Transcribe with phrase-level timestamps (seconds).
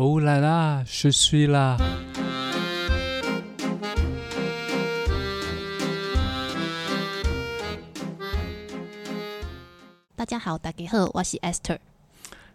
[0.00, 1.76] 哦啦啦，是水啦。
[10.14, 11.80] 大家好，大家好，我是 Esther。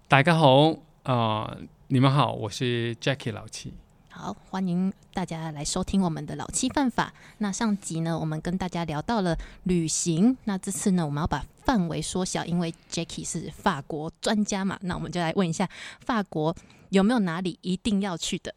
[0.07, 1.57] 大家好，啊，
[1.89, 3.73] 你们好，我是 Jackie 老七。
[4.09, 7.11] 好，欢迎大家来收听我们的老七犯法。
[7.39, 10.37] 那上集呢，我们跟大家聊到了旅行。
[10.45, 14.77] 那这次呢，我们要把范围缩小，因为 Jackie 是法国专家嘛。
[14.81, 15.69] 那我们就来问一下，
[16.01, 16.55] 法国
[16.89, 18.53] 有没有哪里一定要去的？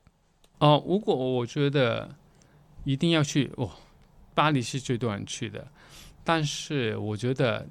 [0.59, 2.14] 哦，如果我觉得
[2.84, 3.70] 一定要去，哦，
[4.34, 5.66] 巴黎是最多人去的。
[6.24, 7.66] 但是我觉得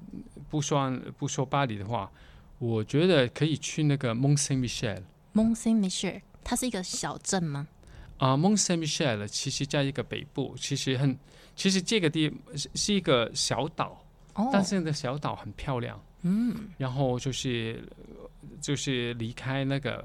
[0.48, 2.10] 不说不说巴黎的话，
[2.58, 5.02] 我觉得可以去那个 Mont Saint Michel。
[5.34, 7.66] Mont Saint Michel，它是一个小镇吗？
[8.18, 11.18] 啊、m o n t Saint Michel 其实在一个北部，其实很，
[11.54, 14.02] 其实这个地是是一个小岛，
[14.36, 16.00] 哦，但是那个小岛很漂亮。
[16.22, 17.86] 嗯，然后就是
[18.60, 20.04] 就是离开那个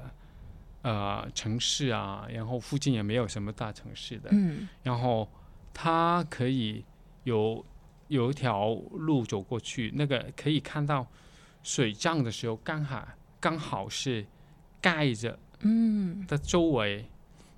[0.82, 5.28] 呃城市啊，然后附近也没有什么大城市的，嗯，然后
[5.74, 6.84] 它可以
[7.24, 7.64] 有
[8.08, 11.06] 有一条路走过去，那个可以看到
[11.62, 13.08] 水涨的时候，刚好
[13.40, 14.24] 刚好是
[14.80, 17.04] 盖着嗯，的周围，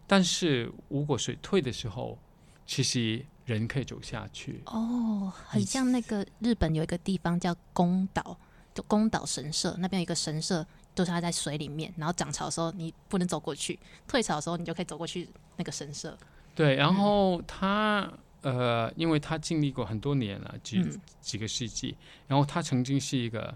[0.07, 2.19] 但是如果水退的时候，
[2.65, 4.63] 其实人可以走下去。
[4.67, 8.39] 哦，很像那个日本有一个地方叫宫岛，
[8.75, 10.65] 就宫岛神社那边有一个神社，
[10.95, 16.17] 就是它在水里面，然后涨潮的时候你不能走过去，退潮的时候你就可以走过去那个神社。
[16.55, 18.09] 对，然后它、
[18.43, 21.97] 呃，因为他经历过很多年了，几、嗯几个世纪，
[22.29, 23.53] 然后他曾经是一个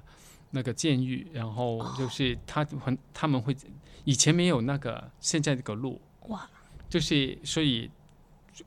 [0.51, 3.57] 那个监狱，然后就是他很他们会
[4.05, 6.49] 以前没有那个现在这个路，哇，
[6.89, 7.89] 就是所以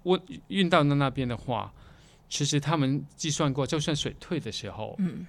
[0.03, 1.73] 我运到那那边的话，
[2.30, 5.25] 其实他们计算过，就算水退的时候，嗯，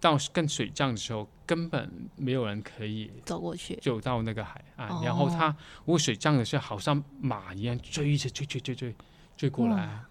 [0.00, 3.76] 到跟水涨的时候，根本没有人可以走过去。
[3.76, 5.48] 走到那个海岸，哦然后它
[5.80, 8.94] 如果水涨的时候，好像马一样追着追追追追
[9.36, 10.04] 追过来。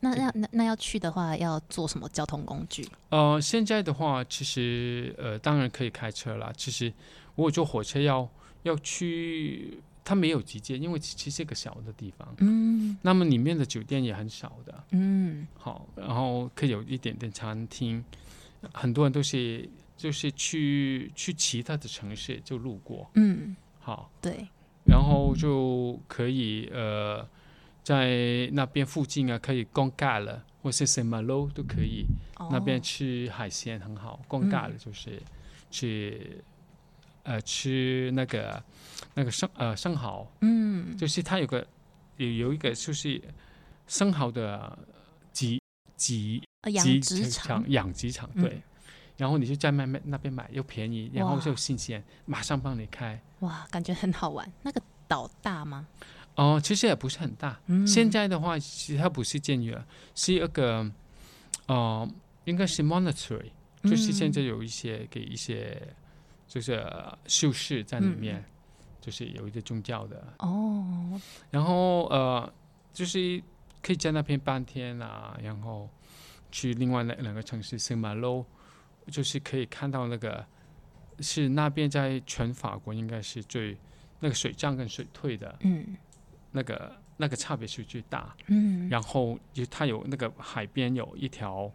[0.00, 2.86] 那那那那要去的话，要坐什么交通工具？
[3.08, 6.52] 呃，现在的话，其实呃，当然可以开车啦。
[6.54, 6.88] 其实
[7.34, 8.28] 如果坐火车要
[8.64, 12.96] 要去，它没有直接，因为其其实是一个小的地方，嗯。
[13.02, 14.84] 那么里面的酒店也很少的。
[14.90, 18.04] 嗯，好，然后可以有一点点餐厅，
[18.72, 24.46] 很多人都是就是去去其他的城市就路过，嗯，好，对，
[24.84, 27.26] 然后就可以呃
[27.82, 32.04] 在那边附近啊，可以逛尬了，或是 Saint Malo 都可以。
[32.36, 32.48] 哦。
[32.52, 35.22] 那边吃海鲜很好，逛尬了嗯就是
[35.70, 36.42] 去
[37.24, 38.62] 呃吃那个
[39.14, 41.66] 那个生呃生蚝，嗯，就是它有个
[42.16, 43.20] 有有一个就是
[43.86, 44.78] 生蚝的
[45.32, 45.60] 集
[45.96, 46.42] 集
[46.82, 48.62] 集殖场，养殖场嗯对，
[49.16, 53.20] 然后你就在那边那边买又便宜，然后哇又新鲜，马上帮你开。
[53.40, 54.50] 哇，感觉很好玩。
[54.62, 55.86] 那个岛大吗？
[56.36, 57.60] 哦，其实也不是很大。
[57.66, 60.90] 嗯，现在的话，其实它不是监狱了，是一个
[61.66, 62.08] 呃，
[62.44, 63.50] 应该是 monetary，
[63.84, 65.80] 就是现在有一些给一些
[66.54, 68.44] 就是呃修士在里面，
[69.00, 71.20] 就是有一个宗教的，哦，
[71.50, 72.54] 然后呃，
[72.92, 73.42] 就是
[73.82, 75.90] 可以在那边半天啊，然后
[76.52, 78.46] 去另外那两个城市圣马洛，
[79.10, 80.46] 就是可以看到那个
[81.18, 83.76] 是那边在全法国应该是最
[84.20, 85.96] 那个水涨跟水退的嗯。
[86.52, 88.32] 那个那个差别是最大。
[88.46, 91.68] 嗯，然后就它有那个海边有一条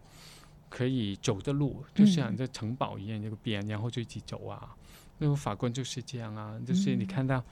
[0.70, 4.74] 可以走的路，就像在城堡一样，那个边，然后就一起走啊。
[5.18, 7.44] 那个法官就是这样啊，就是你嗯看到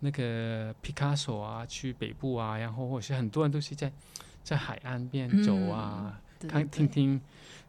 [0.00, 3.90] 那个皮卡索啊，去北部啊，然后或者是很多人都是在
[4.42, 7.20] 在海岸边走啊，对看听，听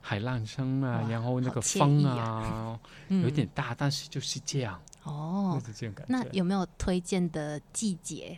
[0.01, 2.77] 海浪声啊，然后那个风意啊，
[3.07, 5.67] 有一点大，但是就是这样，嗯哦就。
[5.67, 6.11] 是这种感觉。
[6.11, 8.37] 那有没有推荐的季节？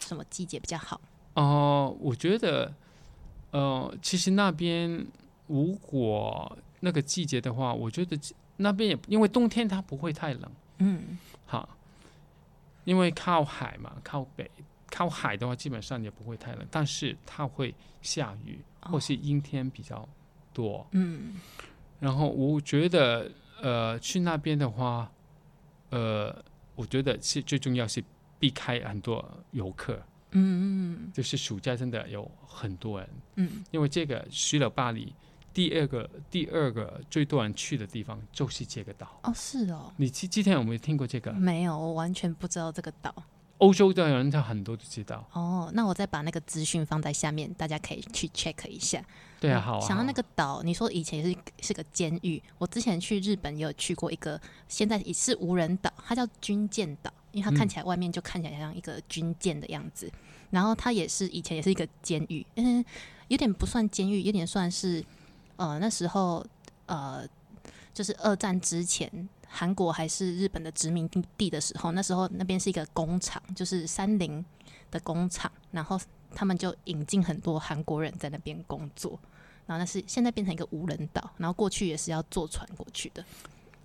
[0.00, 1.00] 什么季节比较好？
[1.34, 2.74] 哦、我觉得，
[3.52, 5.06] 呃，其实那边
[5.48, 8.16] 如果那个季节的话，我觉得
[8.58, 11.18] 那边也因为冬天它不会太冷，嗯。
[11.46, 11.68] 好，
[12.84, 14.48] 因为靠海嘛，靠北
[14.90, 20.08] 靠海的话，基本上也不会太冷，但是它会下雨或是阴天比较
[20.52, 20.86] 多。
[20.92, 21.40] 嗯。
[21.98, 23.30] 然后我觉得，
[23.60, 25.10] 呃，去那边的话，
[25.90, 26.44] 呃，
[26.76, 28.04] 我觉得是最重要是
[28.38, 30.00] 避开很多游客。
[30.32, 33.64] 嗯就是暑假真的有很多人，嗯。
[33.70, 35.12] 因为这个去了巴黎，
[35.58, 39.18] 第二个第二个最多人去的地方就是这个岛。
[39.24, 41.32] 哦，是哦，你之之前有没有听过这个？
[41.32, 43.12] 没有，我完全不知道这个岛。
[43.56, 45.28] 欧洲的人他很多都知道。
[45.32, 49.04] 哦，那我再把那个资讯放在下面，大家可以去 check 一下。
[49.40, 49.80] 对啊，嗯好啊。
[49.80, 57.12] 想到那个岛，你说以前是是个监狱，我之前去日本也有去过一个，现在也是无人岛，它叫军舰岛。
[57.32, 60.08] 因为它看起来外面就看起来像一个军舰的样子。
[60.50, 62.82] 然后它也是以前也是一个监狱，嗯，
[63.26, 65.04] 有点不算监狱，有点算是
[65.58, 66.42] 呃那时候
[66.86, 67.22] 呃
[67.92, 69.28] 就是二战之前。
[69.50, 71.08] 韩国还是日本的殖民
[71.38, 74.44] 地的时候，那时候那边是一个工厂，就是三菱
[74.90, 75.98] 的工厂，然后
[76.34, 79.18] 他们就引进很多韩国人在那边工作，
[79.64, 83.24] 然后那是现在变成一个无人岛，然后过去也是要坐船过去的。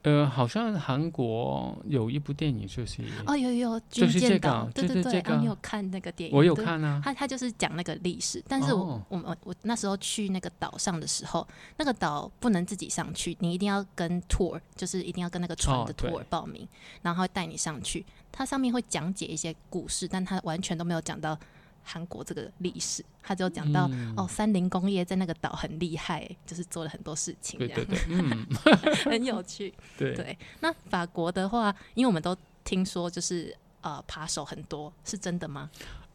[0.04, 6.36] 呃，好像韩国有一部电影就是哦，有有就是这个，对对对，你有看那个电影？
[6.36, 7.02] 我有看啊。
[7.04, 11.48] 他他就是讲那个历史，但是我我我我那时候去那个岛上的时候，
[11.78, 16.68] 那个岛不能自己上去，你一定要跟 tour，就是一定要跟那个船的 tour 报名，
[17.02, 18.06] 然后带你上去。
[18.30, 21.40] 它上面会讲解一些故事，但它完全都没有讲到。
[21.84, 28.48] 韩国这个历史，他就讲到哦，三菱工业在那个岛很厉害，就是做了很多事情，对对对，嗯，
[29.06, 29.74] 很有趣。
[29.98, 30.16] 对。
[30.16, 35.70] 对，那法国的话，因为我们都听说就是呃扒手很多，是真的吗？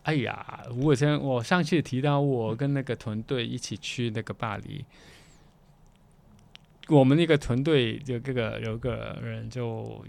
[0.05, 4.83] 哎呀，我先我上次提到我跟那个团队一起去那个巴黎，
[6.89, 10.03] 我们那个团队就这个有个人就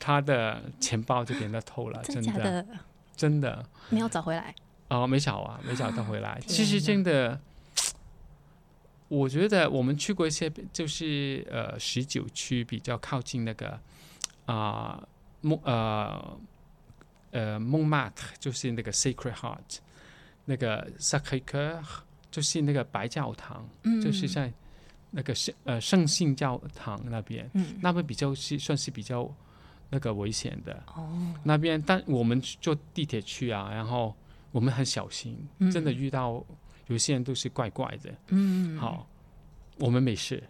[0.00, 2.66] 他的钱包就给人家偷了，真的？
[3.14, 3.64] 真的。
[3.90, 4.52] 没有找回来。
[4.88, 6.40] 哦，没找啊，没找到回来。
[6.46, 7.38] 其实真的，
[9.08, 13.78] 我觉得我们去过一些，就是呃，十九区比较靠近那个
[14.46, 15.06] 啊，
[15.42, 16.38] 蒙呃
[17.32, 19.78] 呃蒙马特，就是那个 Sacred Heart，
[20.46, 21.82] 那个萨克科，
[22.30, 23.68] 就是那个白教堂，
[24.02, 24.50] 就是在
[25.10, 27.50] 那个圣呃圣信教堂那边，
[27.82, 29.30] 那边比较是算是比较
[29.90, 30.82] 那个危险的。
[30.94, 34.16] 哦，那边但我们坐地铁去啊，然后。
[34.50, 35.36] 我们很小心，
[35.70, 36.44] 真的遇到
[36.86, 38.14] 有些人都是怪怪的。
[38.28, 39.06] 嗯，好，
[39.78, 40.42] 我们没事，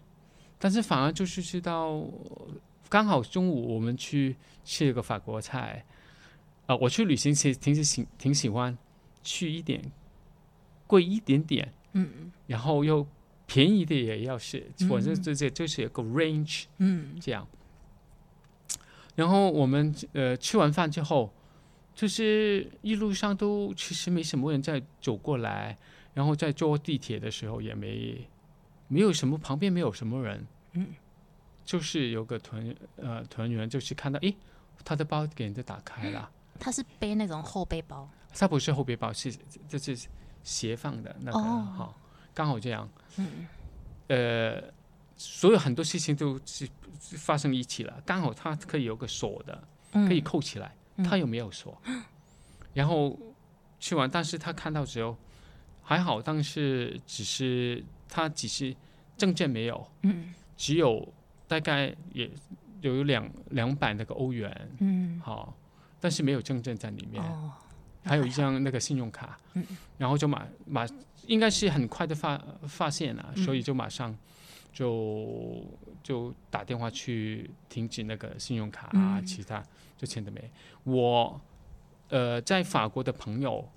[0.59, 2.01] 但是反而就是知道，
[2.89, 5.85] 刚好中午我们去吃了个法国菜。
[6.67, 8.77] 啊，我去旅行其实挺喜挺喜欢
[9.23, 9.83] 去一点
[10.87, 13.07] 贵一点点，嗯，然后又
[13.47, 17.49] 便宜的也要是，反正这这就是有个 range，嗯，这样。
[19.17, 21.33] 然后我们呃吃完饭之后。
[21.99, 25.77] 就是一路上都其实没什么人在走过来，
[26.15, 28.25] 然后在坐地铁的时候也没
[28.87, 30.87] 没有什么旁边没有什么人，嗯，
[31.65, 34.33] 就是有个团呃团员就是看到诶，
[34.85, 36.31] 他的包给人家打开了，
[36.61, 39.35] 他是背那种后背包，他不是后背包是
[39.67, 40.07] 就是
[40.45, 41.93] 斜放的那个哈，
[42.33, 43.49] 刚好这样，嗯，
[44.07, 44.63] 呃，
[45.17, 46.69] 所有很多事情都是
[47.01, 49.61] 发生一起了，刚好他可以有个锁的，
[49.91, 50.73] 可以扣起来。
[51.05, 51.77] 他有没有说？
[52.75, 53.19] 然后
[53.79, 55.17] 去完，但是他看到之后
[55.83, 58.75] 还好，但是只是他只是
[59.17, 61.13] 证件没有，嗯，只有
[61.47, 62.31] 大概也
[62.81, 65.57] 有两两百那个欧元，嗯，好，
[65.99, 67.23] 但是没有证件在里面，
[68.05, 69.65] 还有一张那个信用卡，嗯，
[69.97, 70.87] 然后就马马
[71.27, 74.17] 应该是很快的发发现了，所以就马上
[74.79, 75.67] 就
[76.05, 79.61] 就打电话去停止那个信用卡啊，其他。
[79.97, 80.49] 就签的没，
[80.85, 81.41] 我
[82.09, 83.69] 呃在法国的朋友，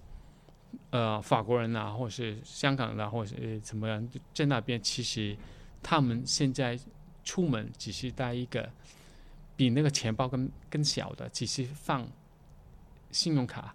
[0.92, 5.36] 呃法国人啊，或者是香港的，或者是怎么样，在那边其实
[5.82, 6.78] 他们现在
[7.24, 8.70] 出门只是带一个
[9.56, 12.08] 比那个钱包更更小的，只是放
[13.10, 13.74] 信用卡，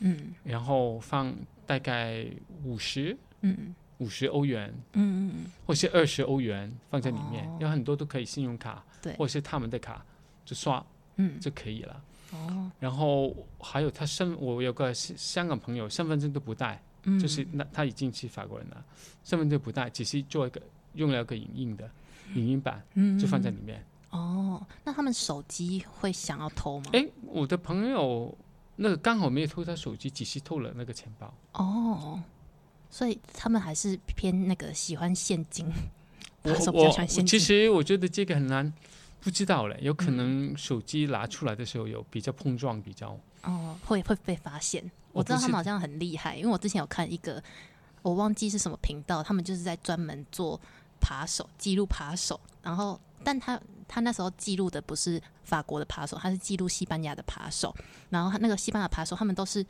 [0.00, 1.34] 嗯，然后放
[1.64, 2.26] 大概
[2.64, 10.04] 五十，嗯五十欧元，嗯嗯嗯，或是二十欧元放在里面，有很多都可以信用卡，对，或者是他们的卡
[10.44, 10.84] 就刷。
[11.20, 12.00] 嗯，就可以了。
[12.30, 18.84] 哦，然后还有他身，我有个香港朋友，身份证都不带，嗯就是那他已经是法国人了，
[19.24, 20.62] 身份证不带，只是做一个
[20.94, 21.90] 用了个影印的
[22.36, 23.84] 影印版，嗯就放在里面。
[24.10, 26.90] 哦，那他们手机会想要偷吗？
[26.92, 28.32] 哎，我的朋友
[28.76, 31.34] 那个刚好没有偷他手机，只是偷了那个钱包。
[31.54, 32.22] 哦，
[32.90, 35.66] 所以他们还是偏那个喜欢现金，
[36.42, 38.72] 我我其实我觉得这个很难。
[39.20, 44.88] 不知道嘞，有可能手机拿出来的时候有比较碰撞，比较哦，会会被发现。
[45.12, 47.42] 我知道他们好像很厉害，因为我之前有看一个，
[48.02, 50.58] 我忘记是什么频道，他们就是在专门做
[51.00, 52.40] 扒手，记录扒手。
[52.62, 57.74] 然后，但他他那时候记录的不是法国的扒手，他是记录西班牙的扒手。
[58.10, 59.66] 然后他那个西班牙扒手，他们都是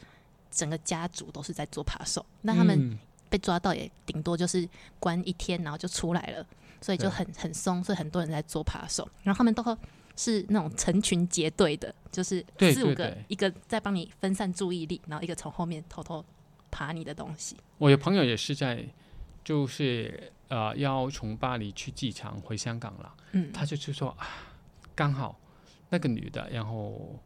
[0.50, 2.98] 整个家族都是在做扒手，那他们
[3.28, 4.68] 被抓到也顶多就是
[4.98, 6.46] 关一天，然后就出来了。
[6.80, 9.64] 所以就很很松，所以很多人在做扒手，然后他们都
[10.14, 16.24] 是那种成群结队的，就是四五个，一个在帮你分散注意力，然后一个从后面偷偷
[16.70, 17.56] 爬你的东西。
[17.78, 18.86] 我有朋友也是在，
[19.42, 24.28] 就是呃要从巴黎去机场回香港了，嗯，他就就说啊，
[24.94, 25.36] 刚好
[25.88, 27.18] 那个女的，然后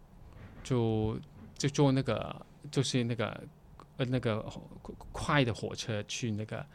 [0.64, 1.18] 就
[1.58, 2.34] 就做那个
[2.70, 3.38] 就是那个
[4.02, 4.44] 呃那个
[5.12, 6.66] 快的火车去那个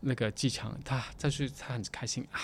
[0.00, 2.40] 那个机场，他他是他很开心啊，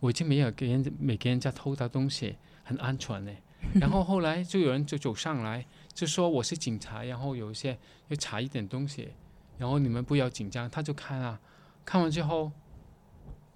[0.00, 3.32] 我已经没有给人没给人家偷到东西，很安全呢。
[3.80, 5.64] 然后后来就有人就走上来，
[5.94, 7.78] 就说我是警察，然后有一些
[8.08, 9.12] 要查一点东西，
[9.56, 10.68] 然后你们不要紧张。
[10.68, 11.40] 他就看啊，
[11.84, 12.50] 看完之后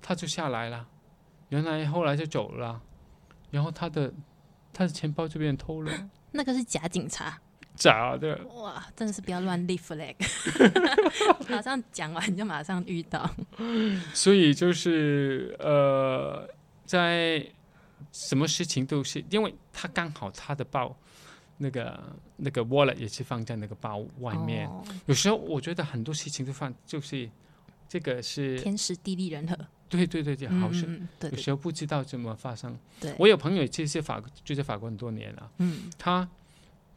[0.01, 0.89] 他就下来了，
[1.49, 2.81] 原来后来就走了，
[3.51, 4.15] 然后他的
[4.73, 7.41] 他的钱包就被人偷了， 那个是假警察，
[7.77, 8.37] 假的。
[8.47, 10.15] 哇，真的是不要乱立 flag，
[11.49, 13.31] 马上讲完就马上遇到。
[14.13, 16.49] 所以就是呃，
[16.85, 17.47] 在
[18.13, 20.97] 什么事情都是，因为他刚好他的包
[21.59, 22.03] 那个
[22.37, 24.67] 那个 wallet 也是放在那个包外面。
[24.69, 27.29] 哦有时候我觉得很多事情都放，就是
[27.89, 29.57] 这个是天时地利人和，
[29.89, 30.85] 对对对对，好事。
[30.89, 32.77] 嗯，对对有时候不知道怎么发生。
[33.01, 36.29] 对，我有朋友其实是法就在法国很多年了，嗯他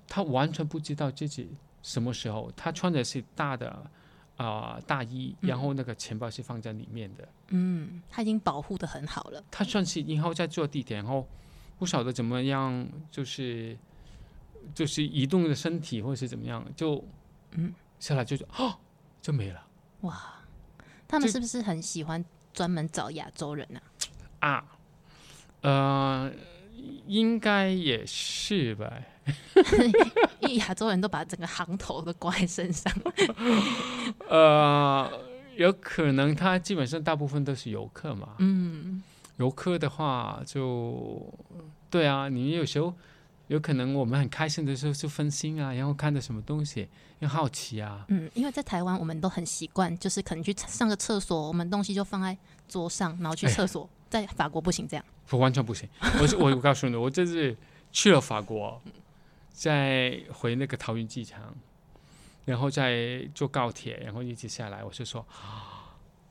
[0.10, 1.48] 他完全不知道自己
[1.84, 3.90] 什么时候，他穿的是大的
[4.38, 7.28] 啊、大衣，嗯然后那个钱包是放在里面的。
[7.50, 9.44] 嗯，他已经保护的很好了。
[9.52, 11.28] 他算是以后在坐地铁，然后
[11.78, 13.78] 不晓得怎么样，就是
[14.74, 17.04] 就是移动的身体或者是怎么样，就
[17.52, 18.78] 嗯下来就就哦
[19.22, 19.68] 就没了
[20.02, 20.42] 哇，
[21.08, 22.24] 他们是不是很喜欢
[22.54, 23.82] 专门找亚洲人呢、
[24.40, 24.66] 啊，
[25.62, 26.32] 呃，
[27.06, 29.02] 应该也是吧。
[30.42, 32.92] 因为亚洲人都把整个行头都挂在身上。
[34.30, 35.10] 呃，
[35.56, 38.36] 有可能他基本上大部分都是游客嘛。
[38.40, 39.02] 嗯，
[39.38, 41.34] 游客的话就，
[41.90, 42.94] 对啊，你有时候
[43.48, 46.88] 有可能我们很开心的时候就分心啊，然后看到什么东西，
[47.20, 48.06] 又好奇啊。
[48.10, 53.90] 嗯，因为在台湾我们都很习惯，就是可能去上个厕所，我们东西就放在桌上，然后去哎厕所。
[54.10, 55.06] 在法国不行这样。
[55.30, 55.88] 我完全不行。
[56.20, 57.56] 我是我我告诉你，我这次
[57.92, 58.82] 去了法国，
[59.60, 61.54] 再回那个桃园机场，
[62.46, 65.76] 然后再坐高铁，然后一直下来，我就说，啊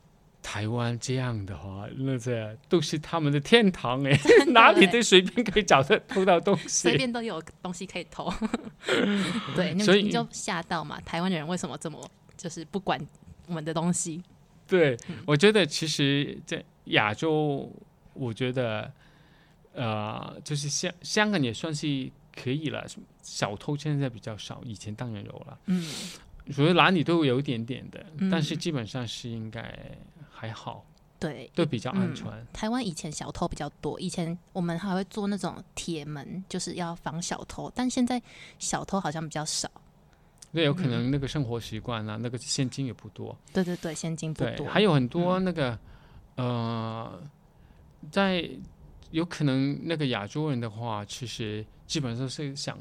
[0.42, 4.18] 台湾这样的话，那这都是他们的天堂哎，
[4.48, 6.96] 哪里都随便可以找得偷到东西随。
[6.96, 8.32] 便都有东西可以偷。
[9.54, 10.98] 对，那所以你就吓到嘛？
[11.02, 12.98] 台湾人为什么这么就是不管
[13.46, 14.22] 我们的东西？
[14.66, 17.70] 对，我觉得其实在亚洲，
[18.14, 18.90] 我觉得
[19.74, 22.86] 呃，就是香香港也算是可以了，
[23.22, 25.58] 小偷现在比较少，以前当然有了。
[25.66, 25.82] 嗯，
[26.52, 29.74] 所以哪里都有一点点的，嗯但是基本上是应该
[30.30, 30.84] 还好，
[31.18, 31.50] 对。
[31.54, 32.46] 都比较安嗯全。
[32.52, 38.22] 台湾以前小偷比较多，以前我们还会做那种铁门，就是要防小偷，但现在
[38.58, 39.70] 小偷好像比较少。
[40.50, 44.66] 那有可嗯能那个生活习惯啊，那个现金也不多，对对对，现金不，多。
[44.66, 45.78] 还有很多那个、
[46.36, 47.20] 呃，
[48.10, 48.48] 在
[49.10, 52.78] 有可能那个亚洲人的话，其实基本上是想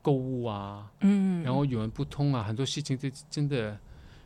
[0.00, 3.78] 购物啊，嗯，然后语文不通啊，很多事情就真的，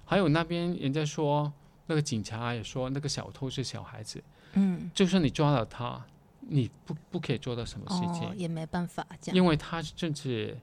[0.04, 1.52] 还有那边人家说
[1.86, 4.22] 那个警察也说那个小偷是小孩子，
[4.54, 6.04] 嗯，就算你抓到他，
[6.40, 9.36] 你不不可以做到什么事情，哦，也没办法这样。
[9.36, 10.56] 因为他甚至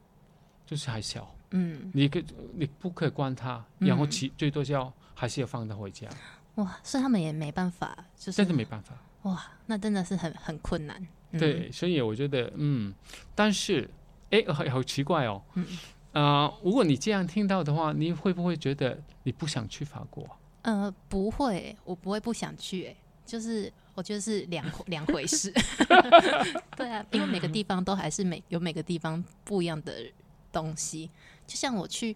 [0.66, 2.22] 就是还小，嗯，你可
[2.54, 6.08] 你不可以关他，然后嗯其最多就要还是要放他回家，
[6.56, 8.96] 哇，所以他们也没办法，就是真的没办法。
[9.26, 11.08] 哇，那真的是很很困难。
[11.32, 12.94] 嗯、对，所以我觉得嗯，
[13.36, 13.90] 但是
[14.32, 15.66] 哎，好好奇怪哦，嗯
[16.14, 20.26] 啊、如果你这样听到的话，你会不会觉得你不想去法国？
[20.62, 25.52] 呃，不会，我不会不想去，哎，就是我觉得是两两回事。
[26.78, 29.94] 对啊，因为每个地方都还是每有每个地方不一样的
[30.52, 31.10] 东西。
[31.46, 32.16] 就像我去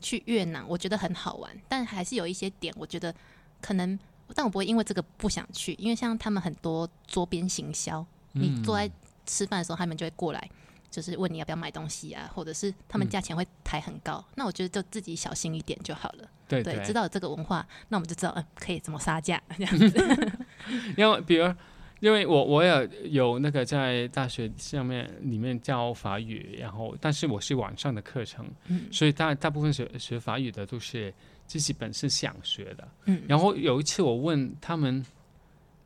[0.00, 3.14] 去越南，我觉得很好玩，但还是有一些点，我觉得
[3.60, 3.98] 可能，
[4.34, 8.90] 但我不会因为这个不想去，因为像他们很多桌边行销，你坐在
[9.26, 10.50] 吃饭的时候，他们就会过来。
[10.90, 16.26] 就是问你要不要买东西啊，或者是他们嗯价钱会抬很高，那我觉得就自己小心一点就好了。
[16.48, 20.32] 对对，知道有这个文化，那我们就知道，嗯，可以怎么杀价这样子。
[20.96, 21.54] 因为比如，
[22.00, 31.12] 因为我我也有那个在大学上面里面教法语，然后但是我是网上的课程，嗯所以大大部分学学法语的都是
[31.48, 32.88] 自己本身想学的。
[33.06, 35.04] 嗯，然后有一次我问他们，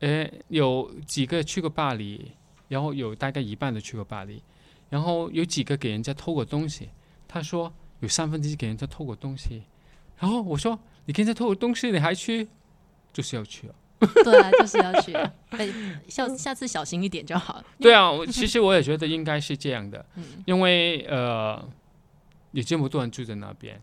[0.01, 2.33] 诶，有几个去过巴黎？
[2.69, 4.43] 然后有大概一半的去过巴黎，
[4.91, 6.89] 然后有几个给人家偷过东西？
[7.29, 9.63] 他说有三分之一给人家偷过东西。
[10.19, 12.49] 然后我说你给人家偷过东西，你还去？
[13.13, 13.75] 就是要去啊。
[14.25, 15.13] 对啊，就是要去
[16.09, 17.65] 下下次小心一点就好了。
[17.79, 21.63] 对啊，我其实我也觉得应该是这样的，嗯因为呃，
[22.51, 23.81] 有这么多人住在那边，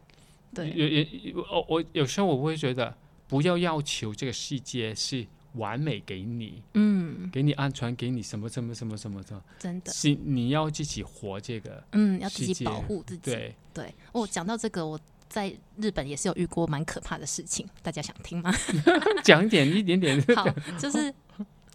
[0.53, 2.95] 对，也也我我有时候我会觉得，
[3.27, 13.31] 不要要求这个世界是完美给你，嗯，给你安全，给你什么什么什么什么的，真的，是你要自己活这个，嗯，要自己保护自己。
[13.31, 18.51] 对，对，哦，讲到这个，我在日本也是有遇过蛮可怕的事情，大家想听吗？
[19.23, 20.47] 讲一点一点点，好，
[20.79, 21.13] 就是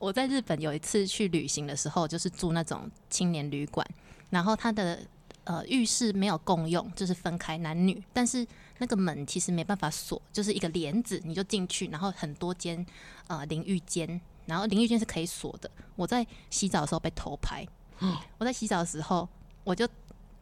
[0.00, 3.86] 我在日本有一次去旅行的时候，就是住那种青年旅馆，
[4.30, 5.00] 然后它的
[5.44, 8.46] 呃浴室没有共用，就是分开男女，但是
[8.78, 12.84] 那个门其实没办法锁，就是一个帘子，你就进去，然后很多间
[13.28, 15.70] 呃淋浴间，然后淋浴间是可以锁的。
[15.96, 17.66] 我在洗澡的时候被偷拍，
[18.38, 19.28] 我在洗澡的时候
[19.62, 19.88] 我就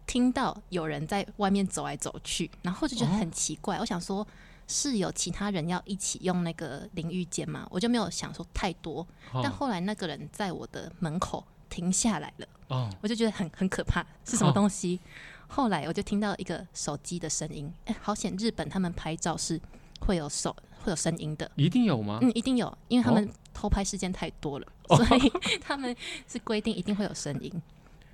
[0.06, 4.26] 听到有人在外面走来走去，然后就觉得很奇怪，我想说。
[4.68, 7.66] 是有其他人要一起用那个淋浴间吗？
[7.68, 9.06] 我就没有想说太多。
[9.42, 15.00] 但后来那个人在我的门口停下来了，哦，我就觉得很很可怕，是什么东西？
[15.48, 18.34] 后来我就听到一个手机的声音，哎、好险！
[18.38, 19.58] 日本他们拍照是
[20.00, 22.18] 会有手会有声音的，一定有吗？
[22.20, 25.32] 嗯，一定有，因为他哦们偷拍事件太多了，所以
[25.64, 25.96] 他们
[26.28, 27.50] 是规定一定会有声音。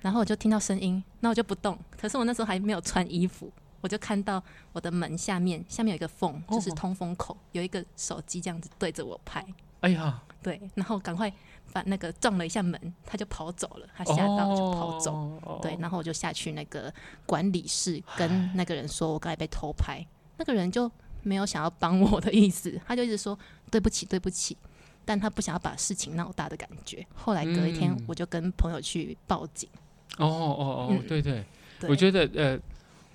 [0.01, 1.77] 然后我就听到声音，那我就不动。
[1.99, 3.51] 可是我那时候还没有穿衣服，
[3.81, 9.45] 我就看到我的门下面下面有一个缝，就是哦通风口，有一个手机这样子对着我拍。
[9.81, 11.31] 哎呀，对，然后赶快
[11.73, 15.13] 把那个撞了一下门，他就跑走了，他吓到就跑走。
[15.43, 16.93] 哦对，然后我就下去那个
[17.25, 20.05] 管理室跟那个人说，我刚才被偷拍，
[20.37, 20.89] 那个人就
[21.23, 23.37] 没有想要帮我的意思，他就一直说
[23.69, 24.57] 对不起，对不起，
[25.05, 27.05] 但他不想要把事情 闹大的感觉。
[27.13, 29.69] 后来隔一天嗯，我就跟朋友去报警。
[30.17, 31.45] 哦哦哦，对，对。
[31.87, 32.59] 我觉得呃，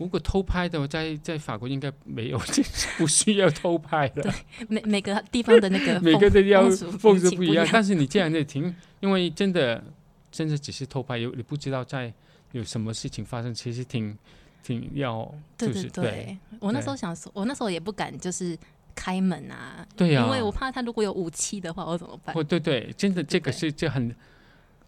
[0.04, 4.34] 如果偷拍的，在在法国应该没有，就是不需要偷拍的，
[4.68, 7.66] 每每个地方的那个 每个风的要风俗不一样。
[7.73, 9.82] 但是你这样的挺，因为真的
[10.30, 12.12] 真的只是偷拍，有你不知道在
[12.52, 14.14] 有什么事情发生，其实挺
[14.62, 18.54] 挺要对对就是对，我那时候想说，我那时候也不敢就是
[18.94, 22.37] 开门啊，对呀，因为我怕他如果有武器的话，我怎么办？
[22.37, 24.14] 哦对对，真的这个是这很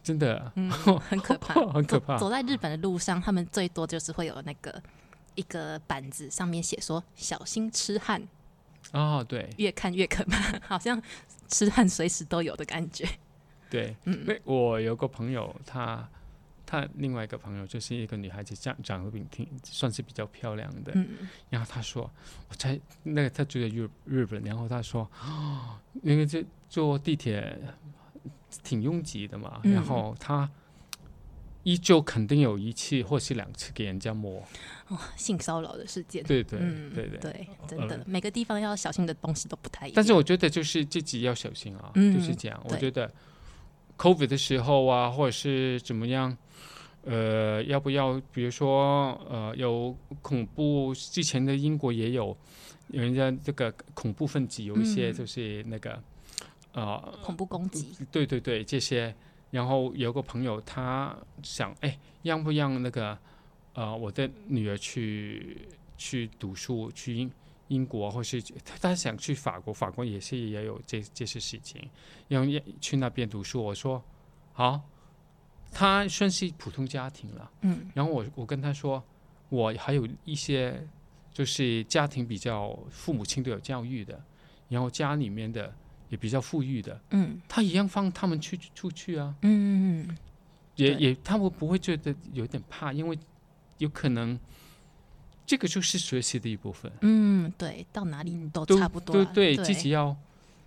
[0.03, 0.71] 真的嗯，
[1.01, 1.55] 很可怕。
[1.73, 2.27] 很可怕走。
[2.27, 4.81] 走在日本的路上，他们最多就是会有那个
[5.37, 8.27] 一个板子，上面写说“小心痴汉。
[8.93, 11.01] 哦，对”，越看越可怕， 好像
[11.49, 13.09] 痴汉随时都有的感觉。
[13.71, 14.25] 对，嗯。
[14.27, 16.09] 那我有个朋友，她
[16.65, 20.93] 她另外一个朋友就是一个女孩子，长长得挺挺算是比较漂亮的。
[20.95, 22.09] 嗯，然后她说，
[22.49, 27.59] 我在那个她住在日日本，然后她说，哦， 因为这坐地铁
[28.63, 29.73] 挺拥挤的嘛，嗯。
[29.73, 30.49] 然后她
[31.67, 34.41] 一周肯定有一次或是两次给人家摸。
[34.87, 36.23] 哦，性骚扰的事件。
[36.23, 37.19] 对对、嗯，对对。
[37.19, 39.95] 对，真的呃，每个地方要小心的东西都不太一样。
[39.97, 42.65] 但是我觉得就是自己要小心啊，嗯就是这样。
[42.69, 43.13] 我觉得
[43.99, 46.39] COVID 的时候啊，或者是怎么样，
[47.03, 52.37] 呃，要不要比如说呃有恐怖，之前的英国也有
[52.93, 56.01] 人家这个恐怖分子有一些嗯就是那个、
[56.75, 59.13] 呃，恐怖攻击，对对对这些。
[59.51, 63.17] 然后有个朋友他想，哎，让不让那个
[63.75, 67.31] 呃我的女儿去去读书去英
[67.69, 71.89] 英国，或是他他想去法国，法国也是也有这这些事情，
[72.29, 73.63] 要要去那边读书。
[73.63, 74.03] 我说
[74.53, 74.81] 好，
[75.71, 77.51] 他算是普通家庭了。
[77.63, 79.03] 嗯然后我我跟他说，
[79.49, 80.87] 我还有一些
[81.33, 84.23] 就是家庭比较父母亲都有教育的，
[84.69, 85.75] 然后家里面的
[86.09, 87.41] 也比较富裕的，嗯。
[87.49, 90.19] 他一样放他们去出去啊，嗯嗯，嗯。
[90.77, 93.19] 也也他们不会觉得有点怕，因为
[93.79, 94.39] 有可能
[95.47, 99.31] 这个就是学习的一部分，嗯，对，到哪里都都差不多啊。
[99.33, 100.15] 对对，自己要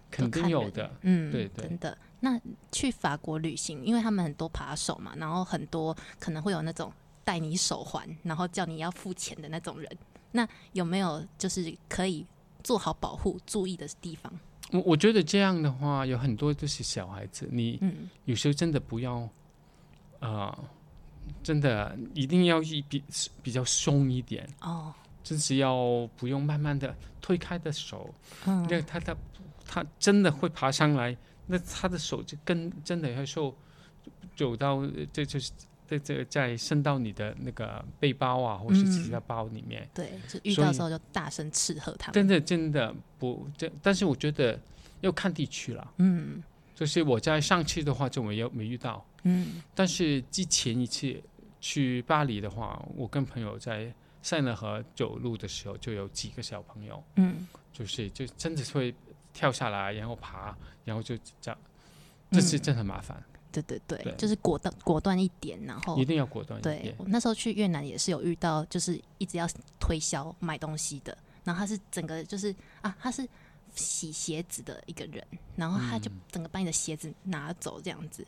[0.09, 1.67] 肯定有的，嗯，对对。
[1.67, 1.97] 真的。
[2.21, 2.39] 那
[2.71, 6.91] 去法国旅行，因为他们很多扒手嘛，然后很多可能会有那种
[7.23, 9.97] 戴你手环，然后叫你要付钱的那种人。
[10.31, 12.25] 那有没有就是可以
[12.63, 14.31] 做好保护、注意的地方？
[14.71, 18.09] 我我觉得这样的话，有很多都是小孩子，你嗯。
[18.25, 19.27] 有时候真的不要，
[20.19, 20.57] 啊，
[21.41, 23.03] 真的一定要一比
[23.41, 28.13] 比较松一点，哦，就是要不用慢慢的推开的手，
[28.45, 28.65] 嗯。
[28.69, 29.15] 那他他
[29.65, 33.55] 他真的会爬上来，那他的手就跟真的要受
[34.35, 35.51] 走到这就是
[35.89, 42.13] 这这再伸到你的那个背包啊，或是其他包里面，对，就遇到的时候就大声斥喝他们。
[42.13, 44.59] 真的真的不这，但是我觉得
[45.01, 45.93] 要看地区了。
[45.97, 46.43] 嗯。
[46.75, 49.61] 就是我在上次的话就没有没遇到，嗯。
[49.75, 51.21] 但是之前一次
[51.59, 58.95] 去巴黎的话，我跟朋友在塞纳河走路的时候，就有几个小朋友，嗯，就是就真的是会
[59.33, 61.57] 跳下来，然后爬，然后就这样，
[62.31, 64.15] 这是嗯真的很麻烦，对对对，对。
[64.15, 66.95] 就是果断果断一点，然后一定要果断一对点。
[66.97, 69.47] 我那时候去越南也是有遇到，就是一直要
[69.79, 73.27] 推销买东西的，然后他是整个就是啊，他是
[73.75, 78.25] 洗鞋子的一个人，然后他就嗯整个把你的鞋子拿走，这样子，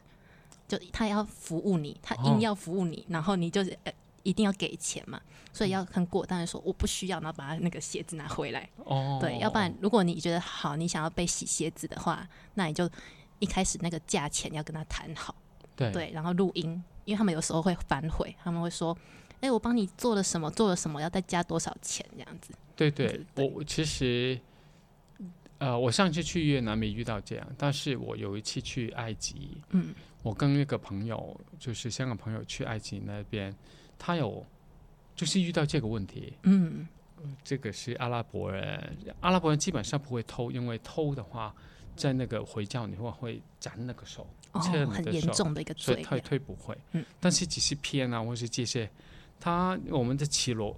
[0.68, 2.24] 就他要服务你，他哦。
[2.26, 5.20] 硬要服务你，然后你就是呃一定要给钱嘛，
[5.52, 8.70] 所以要很果断的说我不需要，然后把他那个鞋子拿回来。
[8.86, 12.88] 哦，对，要不然如果你觉得好，你想要被洗鞋子的话，那你就
[13.42, 15.36] 一开始那个价钱要跟他谈好，
[15.76, 15.92] 对。
[15.92, 18.98] 对，然后录音，因为他们有时候会反悔，他们会说，
[19.42, 22.06] 哎、我帮你做了什么，做了什么，要再加多少钱？
[22.14, 22.54] 这样子。
[22.76, 24.40] 对对我其实，
[25.58, 33.54] 呃，我上次去越南没遇到这样，但是我有一次去埃及，嗯，我跟一个朋友，就是香港朋友去埃及那边，
[34.00, 34.46] 他有
[35.16, 36.88] 就是遇到这个问题，嗯，
[37.44, 41.54] 这个是阿拉伯人，阿拉伯人基本上不会偷，因为偷的话，
[41.96, 46.26] 在那个回教你会会斩那个手，哦切了，你很的手严重的一个所以退罪这样。
[46.26, 46.78] 退不会。
[46.94, 48.90] 嗯，但是只是偏啊，或是这些，
[49.40, 50.76] 他我们的骑骆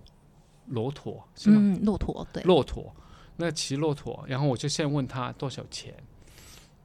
[0.68, 1.58] 骆驼是吗？
[1.60, 2.96] 嗯，骆驼对，骆驼，
[3.38, 5.94] 那骑骆驼，然后我就先问他多少钱，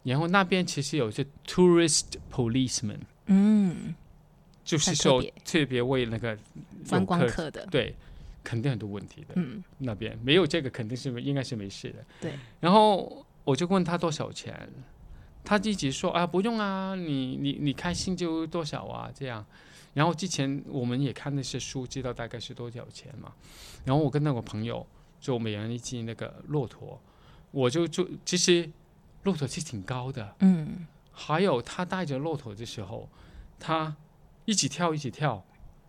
[0.02, 3.94] 然后那边其实有一些 tourist policeman，嗯，
[4.64, 6.36] 就是说特别为那个
[6.88, 7.94] 观光客的，对，
[8.42, 9.34] 肯定很多问题的。
[9.36, 12.04] 嗯，那边没有这个肯定是应该是没事的。
[12.20, 14.68] 对，然后我就问他多少钱，
[15.42, 19.42] 他一直说啊不用啊，你你你开心就多少啊这样。
[19.94, 23.32] 然后之前我们也看那些书，知道大概是多少钱嘛。
[23.86, 24.86] 然后我跟那个朋友
[25.18, 27.00] 就每人一斤那个骆驼，
[27.50, 28.70] 我就就其实
[29.22, 33.08] 骆驼是挺高的，嗯，还有他带着骆驼的时候，
[33.58, 33.96] 他
[34.44, 35.42] 一起跳一起跳，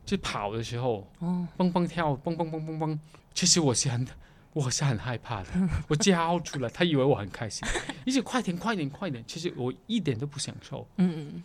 [0.06, 3.00] 就跑的时候，哦，蹦蹦跳，蹦蹦蹦蹦蹦。
[3.34, 4.08] 其实我是很，
[4.54, 5.50] 我是很害怕的，
[5.88, 7.68] 我叫出来，他以为我很开心，
[8.06, 9.24] 一直快点快点快点。
[9.28, 11.44] 其实我一点都不享受，嗯，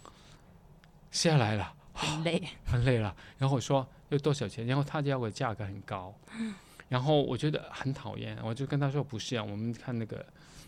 [1.11, 3.15] 下来了，很累， 很累了。
[3.39, 6.15] 然后我说要多少钱，然后他要的价格很高，
[6.89, 10.25] 然后我觉得很讨厌，我就跟他说不是啊，我们看那个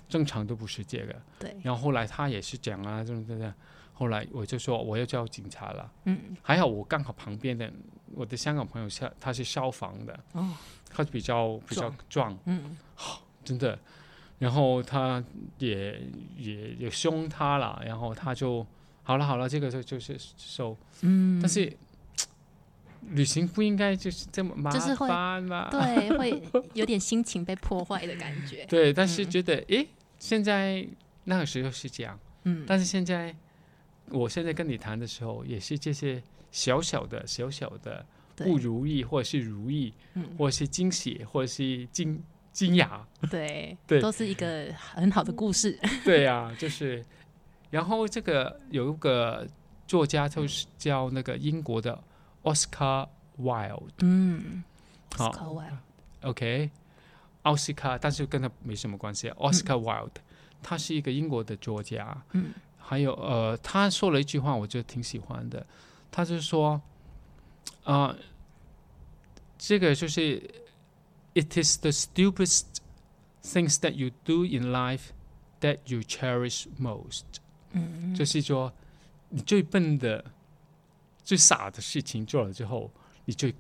[0.09, 1.17] 正常都不是这个。
[1.39, 3.53] 对，然后后来他也是讲啊，这种这样。
[3.99, 7.73] 后来我就说我要叫警察了，嗯，还好我刚好旁边的
[8.15, 10.53] 我的香港朋友消他是消防的，哦，
[10.97, 13.79] 他比较比较壮，嗯，好真的。
[14.39, 15.23] 然后他
[15.59, 16.01] 也
[16.37, 18.67] 也也凶他了，然后他就
[19.03, 20.77] 好了好了，这个就就是收。
[21.03, 21.73] 嗯，但是
[23.11, 25.71] 旅行不应该就是这么麻就是会烦嘛？
[25.71, 26.43] 对，会
[26.75, 28.65] 有点心情被破坏的感觉。
[28.69, 30.87] 对，但是嗯觉得诶，现在
[31.25, 33.35] 那个时候是这样，嗯，但是现在
[34.11, 38.05] 我现在跟你谈的时候，也是这些小小的小小的对
[38.45, 40.25] 不如意，或者是如意，嗯。
[40.37, 42.23] 或者是惊喜，或者是惊
[42.53, 43.01] 惊讶。
[43.31, 44.01] 对， 对。
[44.01, 45.79] 都是一个很好的故事。
[46.05, 47.05] 对呀、就是，
[47.71, 49.47] 然后这个有一个
[49.87, 52.03] 作家就是叫那个英国的
[52.43, 54.63] Oscar Wilde，嗯，
[55.17, 55.31] 好。
[55.31, 55.77] Oscar Wilde
[56.23, 56.71] OK，
[57.43, 59.31] 奥斯卡，但是跟他没什么关系。
[59.31, 60.11] Oscar Wilde，
[60.63, 65.65] 他是一个英国的作家，嗯，还有呃，他说了一句话，我觉得挺喜欢的，
[66.11, 66.81] 他就说，
[67.87, 68.17] 啊、
[69.57, 70.43] 这个就是
[71.35, 72.65] It is the stupidest
[73.43, 75.11] things that you do in life
[75.61, 77.23] that you cherish most，
[77.71, 78.73] 嗯，就是说
[79.29, 80.25] 你最笨的、
[81.23, 82.91] 最傻的事情做了之后，
[83.25, 83.55] 你最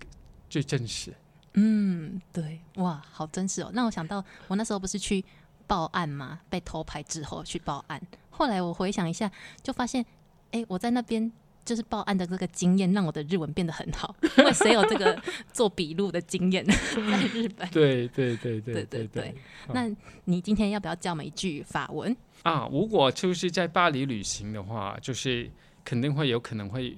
[0.50, 1.14] 最真实。
[1.52, 3.70] 嗯，对，哇，好真实哦。
[3.72, 5.24] 让我想到我那时候不是去
[5.66, 6.40] 报案吗？
[6.50, 9.30] 被偷拍之后去报案，后来我回想一下，
[9.62, 10.04] 就发现，
[10.50, 11.30] 哎，我在那边
[11.66, 14.14] 就是报案的这个经验，让我的日文变得很好。
[14.38, 15.20] 因为谁有这个
[15.52, 17.68] 做笔录的经验，在日本？
[17.70, 19.34] 对对对对对对对
[19.74, 19.90] 那
[20.24, 22.16] 你今天要不要教我们一句法文？
[22.44, 25.50] 啊，如果就是在巴黎旅行的话，就是
[25.84, 26.96] 肯定会有可能会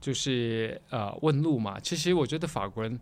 [0.00, 1.78] 就是呃问路嘛。
[1.78, 2.98] 其实我觉得法国人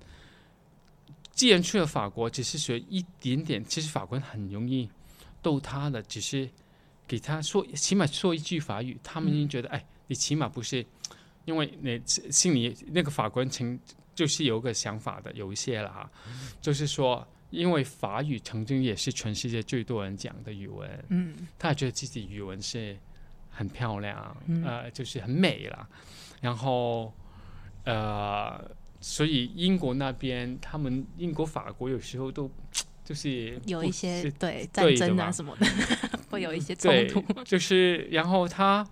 [1.32, 4.90] 既然去了法国，只是学一点点，其实法国人很容易
[5.40, 6.50] 逗他的，只是
[7.08, 10.84] 给他说起码说一句法语，他们已经觉得、哎，你起码不是
[11.46, 13.78] 因为你心里那个法官曾
[14.14, 16.10] 就是有个想法的，有一些了哈，
[16.60, 17.26] 就是说。
[17.50, 22.96] 因为法语曾经也是全世界最多人讲的语文，嗯他也觉得自己语文是
[23.50, 25.88] 很漂亮，嗯呃，就是很美啦。
[26.40, 27.12] 然后，
[27.82, 28.70] 呃，
[29.00, 32.48] 所以英国那边，他们英国、法国有时候都
[33.04, 35.66] 就是有一些对对战争啊什么的，
[36.30, 38.88] 会有一些冲对突。，就是然后他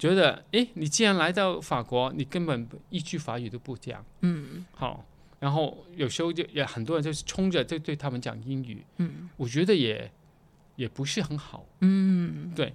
[0.00, 4.64] 觉得，哎，你既然来到法国，你根本一句法语都不讲，嗯。
[4.72, 5.04] 好。
[5.38, 9.28] 然后有时候就也很多人就是冲着就对他们讲英语，嗯。
[9.36, 10.10] 我觉得也
[10.76, 11.66] 也不是很好。
[11.80, 12.72] 嗯，对。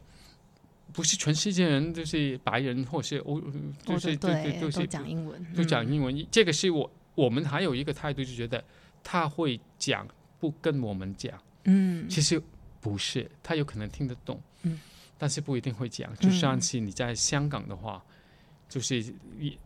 [0.93, 3.41] 不是全世界人，就是白人或是欧，
[3.83, 5.93] 就是对对都都是讲英文，都讲嗯。
[5.93, 6.27] 英文。
[6.31, 8.63] 这个是我我们还有一个态度，就觉得
[9.03, 10.07] 他会讲
[10.39, 11.33] 不跟我们讲，
[11.65, 12.41] 嗯，其实
[12.79, 14.79] 不是，他有可能听得懂，嗯，
[15.17, 16.13] 但是不一定会讲。
[16.17, 18.03] 就上次你在香港的话，
[18.67, 18.97] 就是
[19.39, 19.57] 一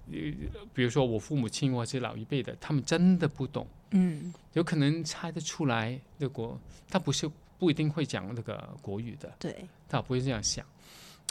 [0.74, 6.60] 比如说我父母亲或者老一辈的，他们真的不懂，嗯有可能猜得出来那国，
[6.90, 10.66] 他不是不一定会讲那个国语的，对，他不会这样想。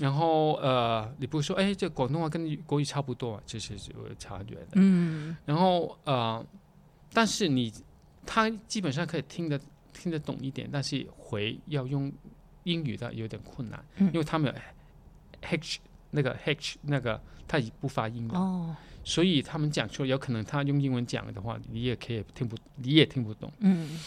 [0.01, 4.67] 然后呃，你不是说哎，这广东话跟国语差不多，这是有差别的。
[4.75, 6.45] 嗯然后呃，
[7.13, 7.73] 但是你
[8.25, 9.61] 他基本上可以听得
[9.93, 12.13] 听得懂一点，但是回要用
[12.69, 14.07] 英语的有点困难，嗯。
[14.13, 14.61] 因为他们有
[15.41, 23.99] h 那个 h 那个他已不发音了，哦，所以他们讲说有可能他用英文讲的话，你也可以听不你也听不懂，嗯。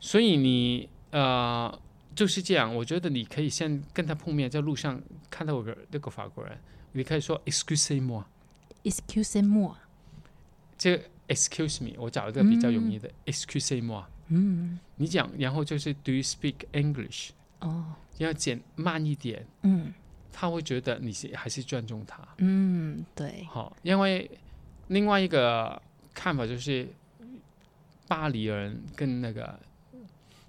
[0.00, 1.80] 所以你呃
[2.14, 6.58] 就是这样，我觉得你可以先跟他碰面，在路上看到有个那个法国人，
[6.92, 8.24] 你可以说 excuse me。
[8.84, 9.74] ，excuse me，
[10.76, 14.04] 这个 excuse me，我找一个比较容易的、excuse me。
[14.28, 14.78] 嗯。
[14.96, 17.30] 你讲，然后就是 Do you speak English？
[17.60, 19.92] 哦，要减慢一点，嗯。
[20.30, 22.22] 他会觉得你是还是尊重他。
[22.36, 24.30] 嗯，对，好，因为
[24.86, 25.82] 另外一个
[26.14, 26.86] 看法就是，
[28.06, 29.58] 巴黎人跟那个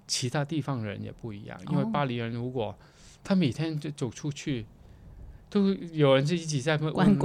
[0.06, 1.90] 其他地方人也不一样，因为哦。
[1.92, 2.72] 巴黎人如果
[3.24, 4.64] 他每天就走出去，
[5.48, 7.18] 都有人就一直在问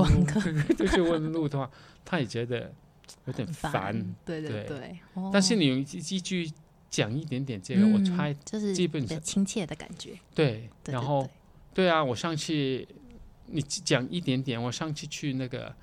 [0.75, 1.69] 就是问路的话，
[2.03, 2.73] 他也觉得
[3.25, 4.15] 有点很烦。
[4.25, 4.99] 对对对。
[5.31, 6.51] 但是你继续
[6.95, 11.29] 讲一点点这个，我嗯猜就是基本上亲切的感觉，对，然后
[11.73, 12.87] 对对啊，我上次
[13.47, 15.75] 你讲一点点，我上次去那个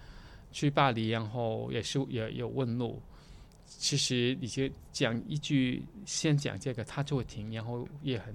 [0.50, 2.98] 去巴黎，然后也是也有问路。
[3.66, 8.34] 其实你就讲一句，先讲这个，他就会停，然后也很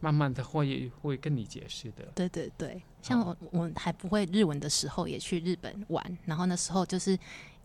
[0.00, 2.06] 慢慢的会会跟你解释的。
[2.14, 7.18] 对对对，像我我还不会日文的时候，也去日本玩，然后那时候就是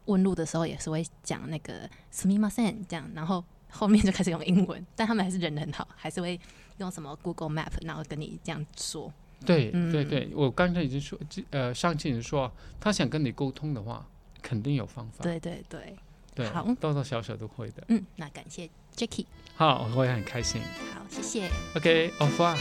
[0.07, 6.39] 问路的时候，也是会讲那个 s m i m a s e n 这样，然后后面就开始用英文，但他们还是人很好，还是会
[6.77, 9.11] 用什么 Google Map，然后跟你这样说。
[9.43, 11.17] 对嗯对对，我刚才已经说，
[11.49, 14.05] 呃，上期已经说，他想跟你沟通的话，
[14.41, 15.23] 肯定有方法。
[15.23, 15.97] 对对对，
[16.35, 17.83] 对，好多多小小都会的。
[17.87, 20.61] 嗯，那感谢 Jacky，好，我也很开心。
[20.93, 21.49] 好，谢谢。
[21.73, 22.55] Revoir。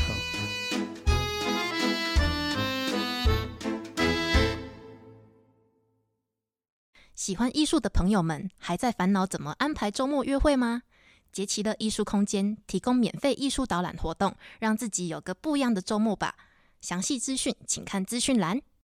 [7.14, 10.84] 喜欢艺术的朋友们，还在烦恼怎么安排周末约会吗？
[11.32, 16.34] 杰奇的艺术空间提供免费艺术导览活动，让自己有个不一样的周末吧。
[16.80, 18.60] 详细资讯请看资讯栏。